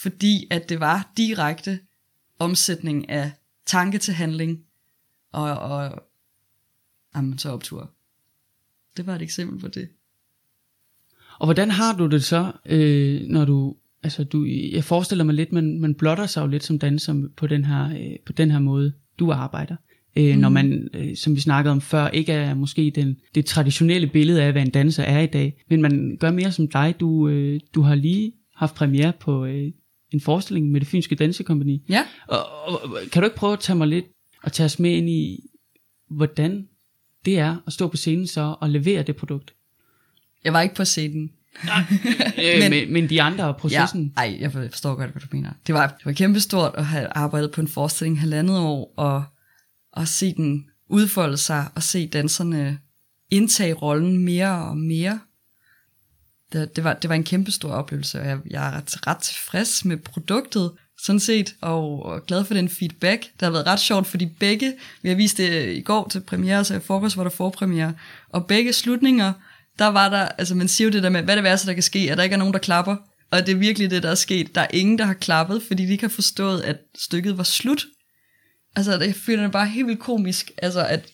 [0.03, 1.81] Fordi at det var direkte
[2.39, 3.33] omsætning af
[3.67, 4.59] tanke til handling.
[5.33, 6.03] Og, og
[7.15, 7.98] jamen, så optur.
[8.99, 9.89] Det var et eksempel på det.
[11.39, 15.53] Og hvordan har du det så, øh, når du, altså du, jeg forestiller mig lidt,
[15.53, 18.59] man, man blotter sig jo lidt som danser på den her, øh, på den her
[18.59, 19.77] måde, du arbejder.
[20.17, 20.41] Øh, mm.
[20.41, 24.43] Når man, øh, som vi snakkede om før, ikke er måske den, det traditionelle billede
[24.43, 26.95] af, hvad en danser er i dag, men man gør mere som dig.
[27.01, 29.73] Du, øh, du har lige haft premiere på øh,
[30.11, 31.85] en forestilling med det Fynske Dansekompani.
[31.89, 32.05] Ja.
[32.29, 32.81] Og, og,
[33.13, 34.05] kan du ikke prøve at tage mig lidt
[34.43, 35.51] og tage os med ind i,
[36.11, 36.69] hvordan
[37.25, 39.55] det er at stå på scenen så og levere det produkt.
[40.45, 41.31] Jeg var ikke på scenen.
[42.39, 44.13] øh, men, men, men de andre og processen?
[44.17, 45.53] Ja, ej, jeg forstår godt, hvad du mener.
[45.67, 49.25] Det var, det var kæmpestort at have arbejdet på en forestilling halvandet år, og,
[49.93, 52.79] og se den udfolde sig, og se danserne
[53.31, 55.21] indtage rollen mere og mere.
[56.53, 59.85] Det, det, var, det var en kæmpestor oplevelse, og jeg, jeg er ret, ret tilfreds
[59.85, 63.23] med produktet sådan set, og glad for den feedback.
[63.23, 66.65] Det har været ret sjovt, fordi begge, vi har vist det i går til premiere,
[66.65, 67.95] så i forgårs var der forpremiere,
[68.29, 69.33] og begge slutninger,
[69.79, 71.83] der var der, altså man siger jo det der med, hvad det værste, der kan
[71.83, 72.97] ske, at der ikke er nogen, der klapper,
[73.31, 74.55] og det er virkelig det, der er sket.
[74.55, 77.87] Der er ingen, der har klappet, fordi de ikke har forstået, at stykket var slut.
[78.77, 81.07] Altså, jeg føler det bare helt vildt komisk, altså at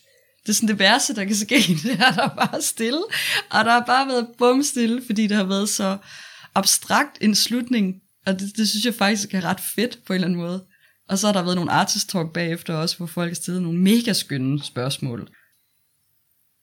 [0.42, 3.02] det er sådan det værste, der kan ske, det er der bare stille,
[3.50, 5.96] og der har bare været bumstille, fordi det har været så
[6.54, 7.94] abstrakt en slutning,
[8.26, 10.64] og det, det synes jeg faktisk er ret fedt på en eller anden måde.
[11.08, 13.78] Og så har der været nogle artist talk bagefter også, hvor folk har stillet nogle
[13.78, 15.28] mega skønne spørgsmål.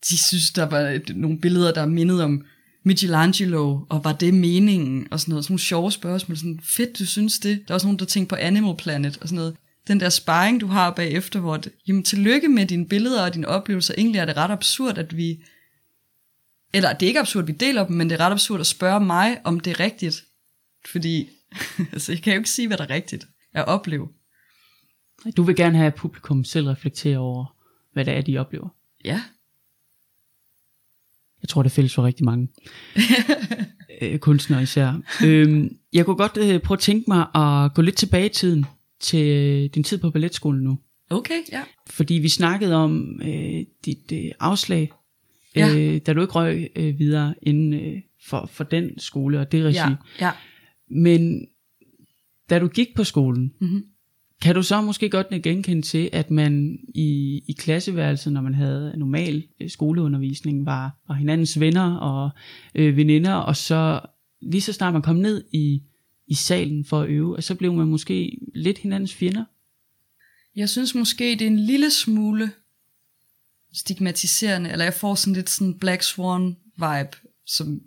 [0.10, 2.46] De synes, der var nogle billeder, der mindede om
[2.84, 5.46] Michelangelo, og var det meningen, og sådan noget.
[5.46, 6.38] Sådan nogle sjove spørgsmål.
[6.38, 7.64] Sådan, fedt, du synes det.
[7.68, 9.56] Der er også nogen, der tænker på Animal Planet, og sådan noget.
[9.88, 13.48] Den der sparring, du har bagefter, hvor det, jamen, tillykke med dine billeder og dine
[13.48, 13.94] oplevelser.
[13.98, 15.44] Egentlig er det ret absurd, at vi...
[16.74, 18.68] Eller det er ikke absurd, at vi deler dem, men det er ret absurd at
[18.68, 20.24] spørge mig, om det er rigtigt.
[20.92, 21.30] Fordi,
[21.94, 24.08] altså, jeg kan jo ikke sige, hvad der er rigtigt at opleve.
[25.38, 27.56] Du vil gerne have, at publikum selv reflekterer over,
[27.94, 28.70] hvad det er, de oplever.
[29.06, 29.22] Ja.
[31.42, 32.48] Jeg tror, det er fælles for rigtig mange
[34.02, 35.02] øh, kunstnere især.
[35.26, 38.66] Øhm, jeg kunne godt øh, prøve at tænke mig at gå lidt tilbage i tiden,
[39.00, 40.80] til øh, din tid på balletskolen nu.
[41.10, 41.64] Okay, ja.
[41.90, 44.92] Fordi vi snakkede om øh, dit øh, afslag,
[45.56, 45.76] Ja.
[45.76, 49.64] øh, da du ikke røg øh, videre inden øh, for, for den skole og det
[49.66, 49.78] regi.
[49.78, 50.32] Ja, ja.
[50.92, 51.48] Men
[52.50, 53.86] da du gik på skolen, Mm-hmm.
[54.42, 58.94] kan du så måske godt genkende til, at man i, i klasseværelset, når man havde
[58.98, 62.30] normal øh, skoleundervisning, var, var hinandens venner og
[62.76, 64.00] øh, veninder, og så
[64.42, 65.82] lige så snart man kom ned i,
[66.28, 69.46] i salen for at øve, og så blev man måske lidt hinandens fjender.
[70.56, 72.52] Jeg synes måske, det er en lille smule
[73.74, 77.82] stigmatiserende, eller jeg får sådan lidt sådan Black Swan vibe, som,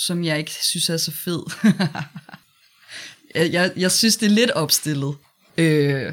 [0.00, 1.42] som jeg ikke synes er så fed.
[3.34, 5.16] jeg, jeg, jeg synes, det er lidt opstillet.
[5.58, 6.12] Øh,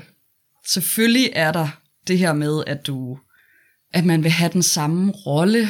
[0.67, 1.67] selvfølgelig er der
[2.07, 3.19] det her med, at du
[3.93, 5.67] at man vil have den samme rolle,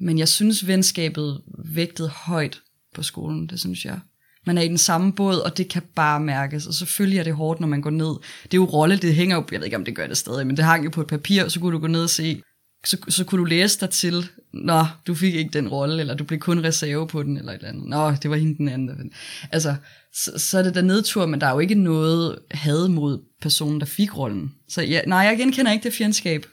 [0.00, 1.40] men jeg synes, venskabet
[1.74, 2.60] vægtede højt
[2.94, 4.00] på skolen, det synes jeg.
[4.46, 7.34] Man er i den samme båd, og det kan bare mærkes, og selvfølgelig er det
[7.34, 8.16] hårdt, når man går ned.
[8.42, 10.46] Det er jo rolle, det hænger jo, jeg ved ikke, om det gør det stadig,
[10.46, 12.42] men det hang jo på et papir, og så kunne du gå ned og se,
[12.84, 16.24] så, så kunne du læse dig til, nå, du fik ikke den rolle, eller du
[16.24, 17.88] blev kun reserve på den, eller et eller andet.
[17.88, 19.12] Nå, det var hende den anden.
[19.52, 19.76] Altså,
[20.12, 23.80] så, så er det der nedtur, men der er jo ikke noget had mod personen,
[23.80, 24.54] der fik rollen.
[24.68, 26.46] Så ja, nej, jeg genkender ikke det fjendskab,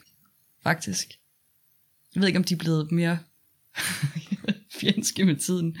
[0.62, 1.08] faktisk.
[2.14, 3.18] Jeg ved ikke, om de er blevet mere
[4.80, 5.76] fjendske med tiden.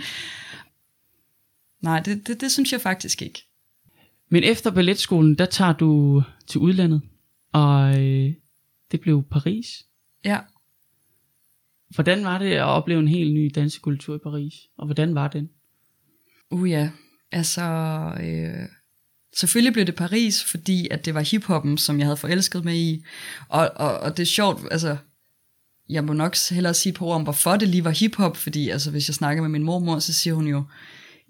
[1.80, 3.42] Nej, det, det, det synes jeg faktisk ikke.
[4.30, 7.02] Men efter balletskolen, der tager du til udlandet,
[7.52, 8.34] og øh,
[8.92, 9.66] det blev Paris.
[10.26, 10.38] Ja.
[11.94, 14.54] Hvordan var det at opleve en helt ny dansekultur i Paris?
[14.78, 15.50] Og hvordan var den?
[16.50, 16.90] Uh ja,
[17.32, 17.62] altså...
[18.20, 18.68] Øh,
[19.36, 23.04] selvfølgelig blev det Paris, fordi at det var hiphoppen, som jeg havde forelsket mig i.
[23.48, 24.96] Og, og, og det er sjovt, altså...
[25.88, 29.08] Jeg må nok hellere sige på om, hvorfor det lige var hiphop, fordi altså, hvis
[29.08, 30.64] jeg snakker med min mormor, så siger hun jo,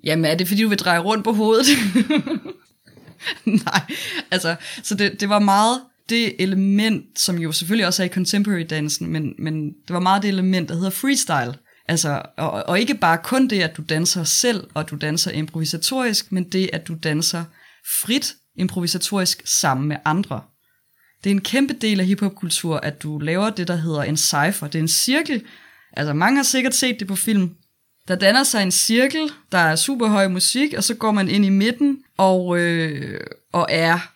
[0.05, 1.67] jamen er det fordi, du vil dreje rundt på hovedet?
[3.65, 3.81] Nej,
[4.31, 8.67] altså, så det, det var meget det element, som jo selvfølgelig også er i contemporary
[8.71, 11.55] dansen, men, men det var meget det element, der hedder freestyle.
[11.89, 16.33] Altså, og, og ikke bare kun det, at du danser selv, og du danser improvisatorisk,
[16.33, 17.45] men det, at du danser
[18.01, 20.41] frit improvisatorisk sammen med andre.
[21.25, 24.67] Det er en kæmpe del af hiphopkultur, at du laver det, der hedder en cypher.
[24.67, 25.43] Det er en cirkel.
[25.93, 27.55] Altså, mange har sikkert set det på film.
[28.09, 31.45] Der danner sig en cirkel, der er super høj musik, og så går man ind
[31.45, 33.21] i midten og, øh,
[33.53, 34.16] og er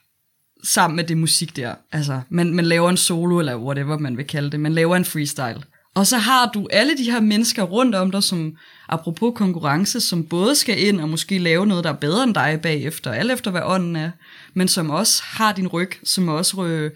[0.64, 1.74] sammen med det musik der.
[1.92, 4.60] Altså, man, man laver en solo, eller whatever man vil kalde det.
[4.60, 5.62] Man laver en freestyle.
[5.94, 8.56] Og så har du alle de her mennesker rundt om dig, som
[8.88, 12.58] apropos konkurrence, som både skal ind og måske lave noget, der er bedre end dig
[12.62, 14.10] bagefter, alt efter hvad ånden er,
[14.54, 16.90] men som også har din ryg, som også øh,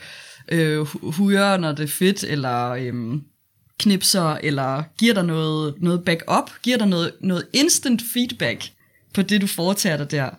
[0.48, 2.94] øh, hujer, når det er fedt, eller øh,
[3.79, 8.70] knipser, eller giver dig noget, noget backup, giver dig noget, noget instant feedback
[9.14, 10.31] på det, du foretager dig der.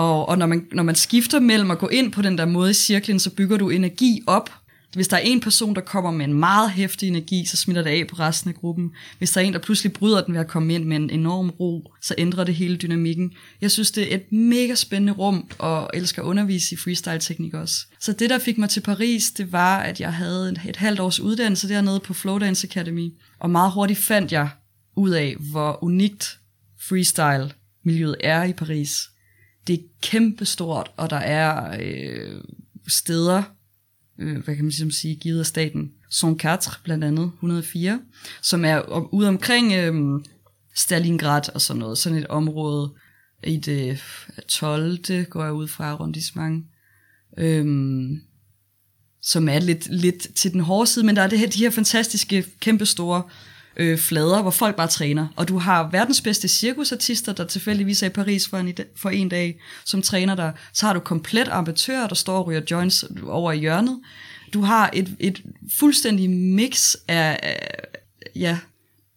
[0.00, 2.70] Og, og når, man, når man skifter mellem at gå ind på den der måde
[2.70, 4.50] i cirklen, så bygger du energi op.
[4.94, 7.90] Hvis der er en person, der kommer med en meget hæftig energi, så smitter det
[7.90, 8.90] af på resten af gruppen.
[9.18, 11.50] Hvis der er en, der pludselig bryder den ved at komme ind med en enorm
[11.50, 13.32] ro, så ændrer det hele dynamikken.
[13.60, 17.86] Jeg synes, det er et mega spændende rum, og elsker at undervise i freestyle-teknik også.
[18.00, 21.00] Så det, der fik mig til Paris, det var, at jeg havde et, et halvt
[21.00, 23.12] års uddannelse dernede på Flowdance Academy.
[23.40, 24.48] Og meget hurtigt fandt jeg
[24.96, 26.38] ud af, hvor unikt
[26.88, 29.10] freestyle-miljøet er i Paris
[29.66, 32.40] det er kæmpestort, og der er øh,
[32.88, 33.42] steder,
[34.18, 38.00] øh, hvad kan man ligesom sige, givet af staten, Son Quatre blandt andet, 104,
[38.42, 40.20] som er ude omkring øh,
[40.74, 42.92] Stalingrad og sådan noget, sådan et område
[43.44, 44.02] i det
[44.48, 45.24] 12.
[45.24, 46.66] går jeg ud fra arrondissement,
[47.38, 47.66] øh,
[49.22, 51.70] som er lidt, lidt til den hårde side, men der er det her, de her
[51.70, 53.22] fantastiske, kæmpestore
[53.76, 55.26] øh, flader, hvor folk bare træner.
[55.36, 59.28] Og du har verdens bedste cirkusartister, der tilfældigvis er i Paris for en, for en
[59.28, 60.52] dag, som træner dig.
[60.72, 64.00] Så har du komplet amatører, der står og ryger joints over i hjørnet.
[64.52, 65.42] Du har et, et
[65.78, 67.84] fuldstændig mix af, af,
[68.36, 68.58] ja,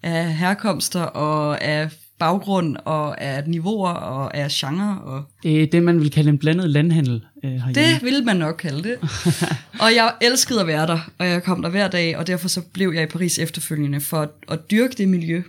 [0.03, 5.01] af herkomster og af baggrund og af niveauer og af genre.
[5.01, 7.73] Og Det er det, man vil kalde en blandet landhandel øh, herhjemme.
[7.73, 8.97] det vil man nok kalde det.
[9.83, 12.61] og jeg elskede at være der, og jeg kom der hver dag, og derfor så
[12.73, 15.43] blev jeg i Paris efterfølgende for at, at dyrke det miljø,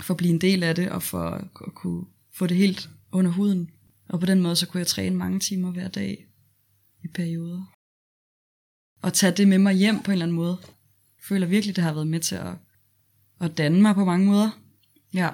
[0.00, 2.88] for at blive en del af det, og for at, at kunne få det helt
[3.12, 3.70] under huden.
[4.08, 6.26] Og på den måde, så kunne jeg træne mange timer hver dag
[7.04, 7.62] i perioder.
[9.02, 10.56] Og tage det med mig hjem på en eller anden måde.
[10.62, 12.52] Jeg føler virkelig, det har været med til at,
[13.40, 14.50] at danne mig på mange måder.
[15.14, 15.28] Ja.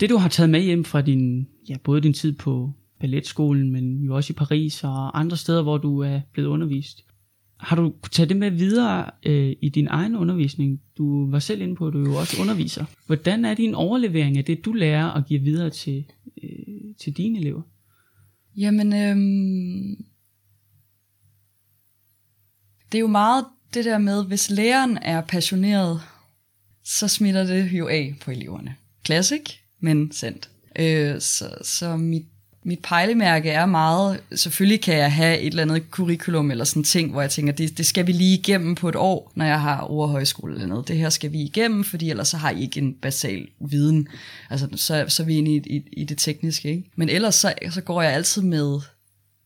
[0.00, 4.02] Det du har taget med hjem fra din, ja, både din tid på balletskolen, men
[4.04, 7.04] jo også i Paris og andre steder, hvor du er blevet undervist.
[7.60, 10.80] Har du kunnet tage det med videre øh, i din egen undervisning?
[10.98, 12.84] Du var selv inde på, at du jo også underviser.
[13.06, 16.04] Hvordan er din overlevering af det, du lærer og giver videre til,
[16.42, 17.62] øh, til dine elever?
[18.56, 20.04] Jamen, øhm,
[22.92, 26.00] det er jo meget det der med, hvis læreren er passioneret,
[26.84, 28.74] så smitter det jo af på eleverne.
[29.04, 30.48] Klassik, men sandt.
[30.78, 32.24] Øh, så så mit,
[32.62, 37.10] mit pejlemærke er meget, selvfølgelig kan jeg have et eller andet curriculum eller sådan ting,
[37.10, 39.80] hvor jeg tænker, det, det skal vi lige igennem på et år, når jeg har
[39.80, 40.88] overhøjskole eller noget.
[40.88, 44.08] Det her skal vi igennem, fordi ellers så har I ikke en basal viden.
[44.50, 46.68] Altså, så, så er vi inde i, i, i det tekniske.
[46.68, 46.90] Ikke?
[46.96, 48.80] Men ellers så, så går jeg altid med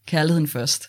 [0.07, 0.85] kærligheden først.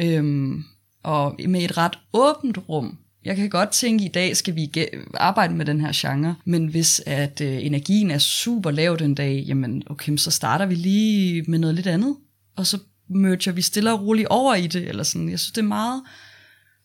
[0.00, 0.64] Øhm,
[1.02, 2.98] og med et ret åbent rum.
[3.24, 4.72] Jeg kan godt tænke, at i dag skal vi
[5.14, 9.44] arbejde med den her genre, men hvis at øh, energien er super lav den dag,
[9.46, 12.16] jamen okay, så starter vi lige med noget lidt andet,
[12.56, 15.28] og så merger vi stille og roligt over i det, eller sådan.
[15.28, 16.02] Jeg synes, det er meget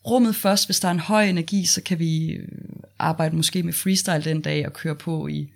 [0.06, 0.66] rummet først.
[0.66, 2.48] Hvis der er en høj energi, så kan vi øh,
[2.98, 5.52] arbejde måske med freestyle den dag og køre på i,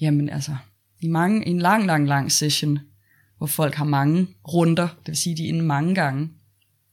[0.00, 0.56] jamen altså,
[1.00, 2.78] i, mange, en lang, lang, lang session,
[3.38, 6.28] hvor folk har mange runder, det vil sige, de er inde mange gange.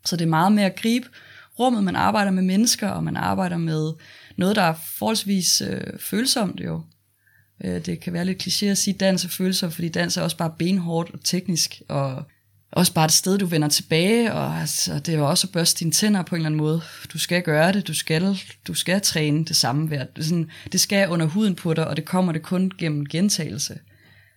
[0.05, 1.07] Så det er meget med at gribe
[1.59, 3.93] rummet, man arbejder med mennesker, og man arbejder med
[4.37, 6.81] noget, der er forholdsvis øh, følsomt jo.
[7.63, 10.21] Øh, det kan være lidt kliché at sige, at dans er følsomt, fordi dans er
[10.21, 12.23] også bare benhårdt og teknisk, og
[12.71, 15.79] også bare et sted, du vender tilbage, og altså, det er jo også at børste
[15.79, 16.81] dine tænder på en eller anden måde.
[17.13, 20.07] Du skal gøre det, du skal, du skal træne det samme værd.
[20.19, 23.79] Sådan, det skal under huden på dig, og det kommer det kun gennem gentagelse.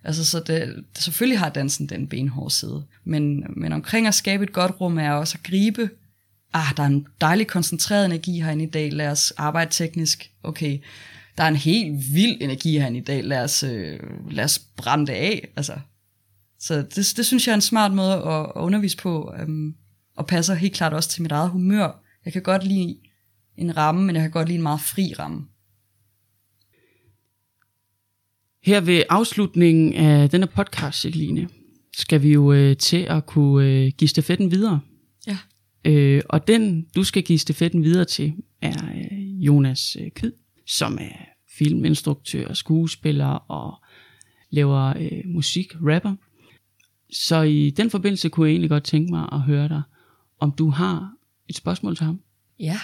[0.05, 2.85] Altså, så det, selvfølgelig har dansen den benhårde side.
[3.05, 5.91] Men, men omkring at skabe et godt rum er også at gribe,
[6.53, 10.31] ah, der er en dejlig koncentreret energi herinde i dag, lad os arbejde teknisk.
[10.43, 10.79] Okay,
[11.39, 15.07] der er en helt vild energi herinde i dag, lad os, øh, lad os brænde
[15.07, 15.49] det af.
[15.57, 15.75] Altså,
[16.59, 19.75] så det, det synes jeg er en smart måde at, at undervise på, øhm,
[20.17, 22.03] og passer helt klart også til mit eget humør.
[22.25, 22.99] Jeg kan godt lide
[23.57, 25.47] en ramme, men jeg kan godt lide en meget fri ramme.
[28.63, 31.49] Her ved afslutningen af denne podcast, Celine,
[31.97, 34.81] skal vi jo øh, til at kunne øh, give stafetten videre.
[35.85, 40.33] Øh, og den, du skal give stafetten videre til, er øh, Jonas øh, Kyd,
[40.67, 41.17] som er
[41.59, 43.83] filminstruktør, skuespiller og
[44.51, 46.15] laver øh, musik, rapper.
[47.13, 49.83] Så i den forbindelse kunne jeg egentlig godt tænke mig at høre dig,
[50.41, 51.13] om du har
[51.49, 52.21] et spørgsmål til ham.
[52.59, 52.81] Ja,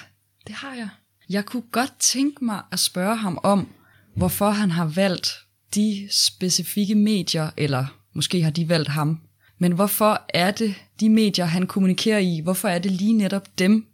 [0.46, 0.88] det har jeg.
[1.28, 3.68] Jeg kunne godt tænke mig at spørge ham om,
[4.16, 5.28] hvorfor han har valgt
[5.74, 9.20] de specifikke medier, eller måske har de valgt ham.
[9.58, 13.86] Men hvorfor er det de medier, han kommunikerer i, hvorfor er det lige netop dem,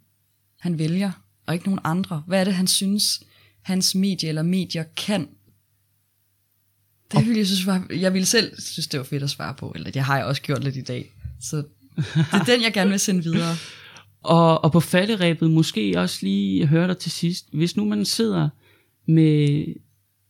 [0.59, 1.11] han vælger,
[1.45, 2.23] og ikke nogen andre?
[2.27, 3.23] Hvad er det, han synes,
[3.61, 5.27] hans medie eller medier kan?
[7.11, 9.71] Det ville jeg synes var, jeg ville selv synes, det var fedt at svare på,
[9.75, 11.13] eller det har jeg også gjort lidt i dag.
[11.41, 11.57] Så
[11.97, 13.55] det er den, jeg gerne vil sende videre.
[14.23, 17.45] Og, og på falderæbet måske også lige høre dig til sidst.
[17.53, 18.49] Hvis nu man sidder
[19.07, 19.65] med,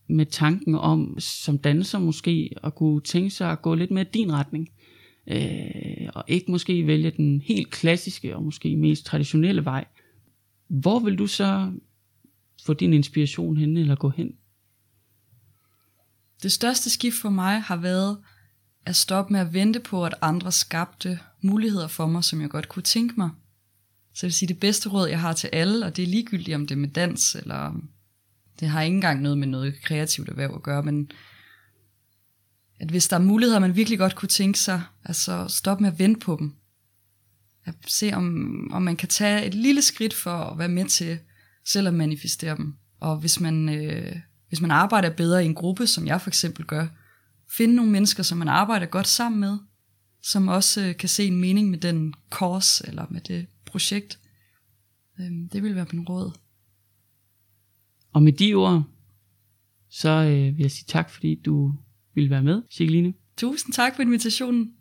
[0.08, 4.32] med tanken om, som danser måske, at kunne tænke sig at gå lidt mere din
[4.32, 4.68] retning,
[5.26, 9.84] øh, og ikke måske vælge den helt klassiske og måske mest traditionelle vej,
[10.68, 11.72] hvor vil du så
[12.64, 14.30] få din inspiration hen eller gå hen?
[16.42, 18.18] Det største skift for mig har været
[18.86, 22.68] at stoppe med at vente på, at andre skabte muligheder for mig, som jeg godt
[22.68, 23.30] kunne tænke mig.
[24.14, 26.54] Så jeg vil sige, det bedste råd, jeg har til alle, og det er ligegyldigt,
[26.54, 27.80] om det er med dans, eller
[28.60, 31.10] det har ikke engang noget med noget kreativt erhverv at gøre, men
[32.80, 35.98] at hvis der er muligheder, man virkelig godt kunne tænke sig, altså stop med at
[35.98, 36.54] vente på dem.
[37.64, 41.18] At se, om, om man kan tage et lille skridt for at være med til
[41.64, 42.74] selv at manifestere dem.
[43.00, 44.16] Og hvis man, øh,
[44.48, 46.86] hvis man arbejder bedre i en gruppe, som jeg for eksempel gør,
[47.56, 49.58] finde nogle mennesker, som man arbejder godt sammen med,
[50.22, 54.18] som også øh, kan se en mening med den course eller med det projekt.
[55.20, 56.32] Øh, det vil være min råd.
[58.12, 58.84] Og med de ord,
[59.90, 61.74] så øh, vil jeg sige tak, fordi du
[62.14, 63.14] ville være med, Cirkeline.
[63.36, 64.72] Tusind tak for invitationen.